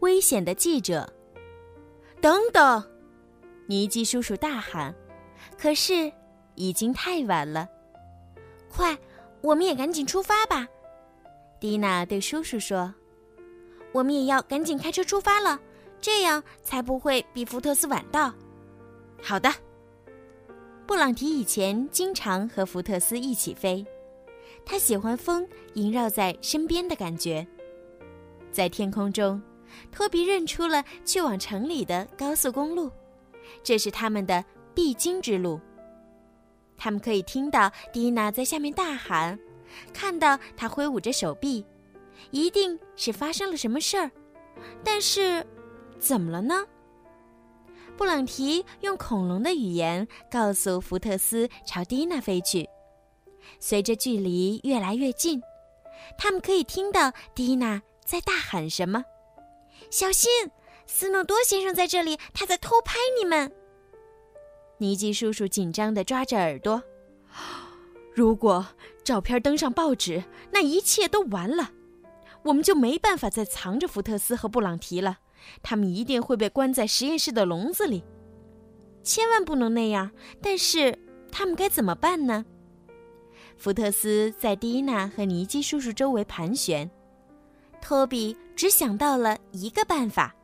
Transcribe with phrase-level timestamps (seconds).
[0.00, 1.12] 危险的记者，
[2.20, 2.82] 等等！
[3.66, 4.94] 尼基叔叔大喊，
[5.58, 6.12] 可是
[6.54, 7.68] 已经太晚了。
[8.68, 8.98] 快，
[9.42, 10.66] 我们也赶紧出发吧！
[11.60, 12.92] 蒂娜对叔叔说
[13.92, 15.60] ：“我们也要赶紧开车出发了，
[16.00, 18.32] 这样才不会比福特斯晚到。”
[19.22, 19.50] 好的。
[20.86, 23.86] 布朗提以前经常和福特斯一起飞，
[24.64, 27.46] 他喜欢风萦绕在身边的感觉，
[28.50, 29.40] 在天空中。
[29.90, 32.90] 托比认出了去往城里的高速公路，
[33.62, 34.44] 这是他们的
[34.74, 35.60] 必经之路。
[36.76, 39.38] 他们可以听到蒂娜在下面大喊，
[39.92, 41.64] 看到她挥舞着手臂，
[42.30, 44.10] 一定是发生了什么事儿。
[44.82, 45.46] 但是，
[45.98, 46.66] 怎么了呢？
[47.96, 52.66] 布朗提用恐龙的语言告诉福特斯朝蒂娜飞去。
[53.58, 55.42] 随着距离越来越近，
[56.16, 59.04] 他们可以听到蒂娜在大喊什么。
[59.90, 60.30] 小心，
[60.86, 63.52] 斯诺多先生在这里，他在偷拍你们。
[64.78, 66.82] 尼基叔叔紧张地抓着耳朵。
[68.14, 68.64] 如果
[69.04, 71.72] 照片登上报纸，那一切都完了，
[72.44, 75.18] 我们就没办法再藏着福特斯和布朗提了。
[75.62, 78.04] 他们一定会被关在实验室的笼子里。
[79.02, 80.10] 千万不能那样！
[80.40, 80.96] 但是
[81.32, 82.44] 他们该怎么办呢？
[83.56, 86.90] 福特斯在蒂娜和尼基叔叔周围盘旋。
[87.80, 90.34] 托比只想到了一个办法：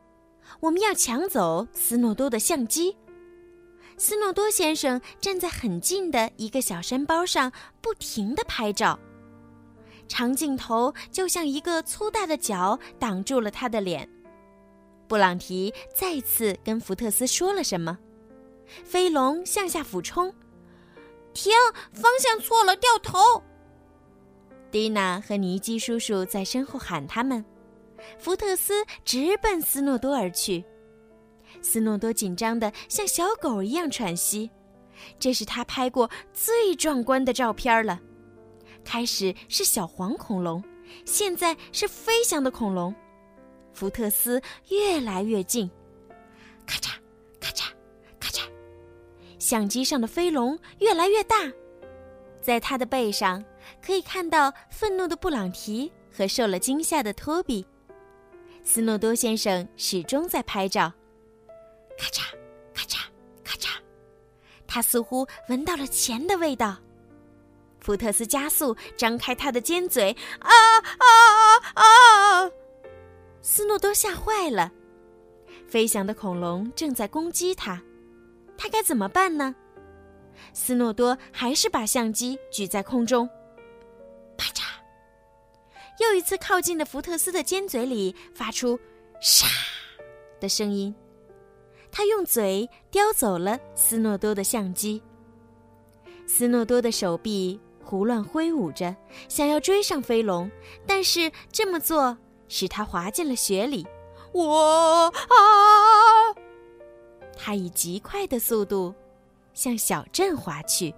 [0.59, 2.95] 我们要抢走斯诺多的相机。
[3.97, 7.51] 斯诺多先生站在很近的一个小山包上，
[7.81, 8.99] 不停地拍照，
[10.07, 14.07] 长镜头就像一个粗大的脚挡住了他的脸。
[15.07, 17.97] 布朗提再次跟福特斯说了什么，
[18.83, 20.31] 飞龙向下俯冲，
[21.33, 21.53] 停，
[21.93, 23.41] 方向错了，掉头。
[24.71, 27.43] 蒂娜和尼基叔叔在身后喊他们，
[28.17, 30.63] 福特斯直奔斯诺多而去。
[31.61, 34.49] 斯诺多紧张的像小狗一样喘息，
[35.17, 37.99] 这是他拍过最壮观的照片了。
[38.83, 40.63] 开始是小黄恐龙，
[41.05, 42.93] 现在是飞翔的恐龙。
[43.73, 45.69] 福特斯越来越近，
[46.65, 46.93] 咔嚓
[47.39, 47.69] 咔嚓
[48.19, 48.41] 咔嚓，
[49.39, 51.35] 相机上的飞龙越来越大。
[52.41, 53.43] 在他的背上，
[53.85, 57.65] 可以看到愤怒的布朗提和受了惊吓的托比。
[58.63, 60.91] 斯诺多先生始终在拍照，
[61.97, 62.23] 咔嚓
[62.73, 62.99] 咔嚓
[63.43, 63.69] 咔嚓，
[64.67, 66.77] 他似乎闻到了钱的味道。
[67.79, 71.05] 福特斯加速，张开他的尖嘴，啊啊
[71.75, 72.51] 啊啊！
[73.41, 74.69] 斯诺多吓坏了，
[75.69, 77.81] 飞翔的恐龙正在攻击他，
[78.57, 79.55] 他该怎么办呢？
[80.51, 83.29] 斯诺多还是把相机举在空中，
[85.99, 88.79] 又一次靠近的福特斯的尖嘴里发出
[89.19, 89.47] “沙”
[90.39, 90.93] 的声音，
[91.91, 95.01] 他用嘴叼走了斯诺多的相机。
[96.27, 98.95] 斯诺多的手臂胡乱挥舞着，
[99.27, 100.49] 想要追上飞龙，
[100.85, 102.15] 但是这么做
[102.47, 103.87] 使他滑进了雪里。
[104.33, 106.35] 我啊！
[107.35, 108.93] 他以极快的速度
[109.53, 110.93] 向小镇滑去。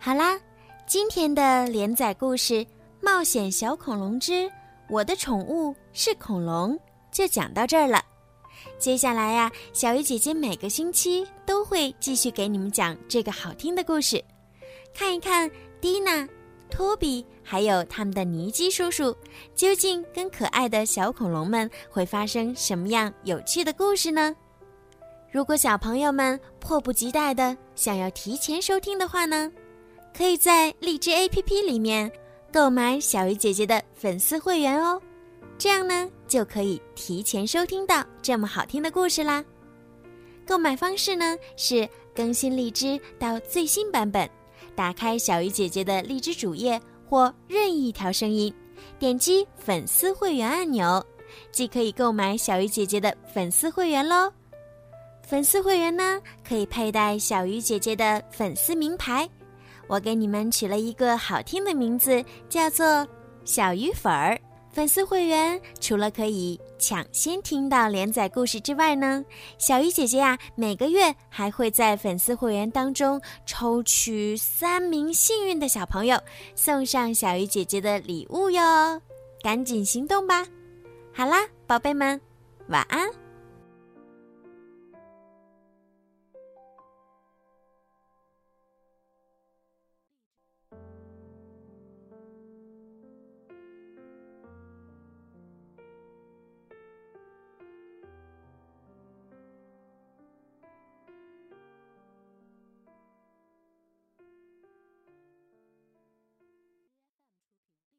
[0.00, 0.40] 好啦，
[0.86, 2.66] 今天的连载故事。
[3.00, 4.50] 冒险小恐龙之
[4.88, 6.78] 我的宠物是恐龙，
[7.12, 8.02] 就讲到这儿了。
[8.78, 14.22] 接下来呀，小鱼姐姐每个星期都会继续给你们讲这个好听的故事，
[14.94, 15.50] 看一看
[15.80, 16.26] 蒂娜、
[16.70, 19.16] 托比还有他们的尼基叔叔，
[19.54, 24.34] 究竟跟可爱的小恐龙们会发生什么样有趣的故事呢？
[25.30, 29.52] 如果小朋友们迫不及待的想要提前收听的话呢，
[30.16, 32.10] 可以在荔枝 APP 里面。
[32.52, 35.00] 购买小鱼姐姐的粉丝会员哦，
[35.58, 39.44] 这样呢就可以提前收听到这么好听的故事啦。
[40.46, 44.28] 购买方式呢是更新荔枝到最新版本，
[44.74, 48.54] 打开小鱼姐姐的荔枝主页或任意一条声音，
[48.98, 51.04] 点击粉丝会员按钮，
[51.50, 54.32] 即可以购买小鱼姐姐的粉丝会员喽。
[55.26, 59.28] 粉丝会员呢可以佩戴小鱼姐姐的粉丝名牌。
[59.88, 63.06] 我给你们取了一个好听的名字，叫做
[63.44, 64.38] “小鱼粉儿”。
[64.72, 69.24] 粉丝会员除了可以抢先听到连载故事之外呢，
[69.56, 76.20] 小鱼姐姐呀，每个月还会在粉丝会员当中抽取三名幸运的小朋友，
[76.54, 79.00] 送上小鱼姐姐的礼物哟。
[79.42, 80.44] 赶紧行动吧！
[81.14, 82.20] 好啦，宝贝们，
[82.68, 83.25] 晚安。